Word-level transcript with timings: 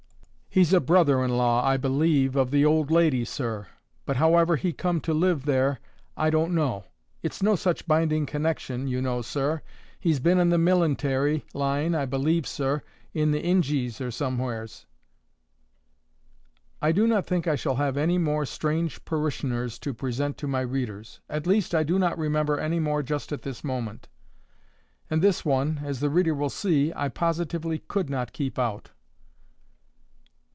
"He's 0.53 0.73
a 0.73 0.81
brother 0.81 1.23
in 1.23 1.31
law, 1.37 1.63
I 1.65 1.77
believe, 1.77 2.35
of 2.35 2.51
the 2.51 2.65
old 2.65 2.91
lady, 2.91 3.23
sir, 3.23 3.67
but 4.05 4.17
how 4.17 4.35
ever 4.35 4.57
he 4.57 4.73
come 4.73 4.99
to 4.99 5.13
live 5.13 5.45
there 5.45 5.79
I 6.17 6.29
don't 6.29 6.53
know. 6.53 6.83
It's 7.23 7.41
no 7.41 7.55
such 7.55 7.87
binding 7.87 8.25
connexion, 8.25 8.85
you 8.89 9.01
know, 9.01 9.21
sir. 9.21 9.61
He's 9.97 10.19
been 10.19 10.39
in 10.41 10.49
the 10.49 10.57
milintairy 10.57 11.45
line, 11.53 11.95
I 11.95 12.05
believe, 12.05 12.45
sir, 12.45 12.81
in 13.13 13.31
the 13.31 13.39
Ingies, 13.41 14.01
or 14.01 14.11
somewheres." 14.11 14.85
I 16.81 16.91
do 16.91 17.07
not 17.07 17.25
think 17.25 17.47
I 17.47 17.55
shall 17.55 17.75
have 17.75 17.95
any 17.95 18.17
more 18.17 18.45
strange 18.45 19.05
parishioners 19.05 19.79
to 19.79 19.93
present 19.93 20.37
to 20.39 20.49
my 20.49 20.59
readers; 20.59 21.21
at 21.29 21.47
least 21.47 21.73
I 21.73 21.83
do 21.83 21.97
not 21.97 22.17
remember 22.17 22.59
any 22.59 22.81
more 22.81 23.01
just 23.03 23.31
at 23.31 23.43
this 23.43 23.63
moment. 23.63 24.09
And 25.09 25.21
this 25.21 25.45
one, 25.45 25.79
as 25.81 26.01
the 26.01 26.09
reader 26.09 26.35
will 26.35 26.49
see, 26.49 26.91
I 26.93 27.07
positively 27.07 27.79
could 27.87 28.09
not 28.09 28.33
keep 28.33 28.59
out. 28.59 28.91